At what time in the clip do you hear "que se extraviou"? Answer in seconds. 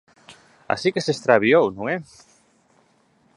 0.93-1.63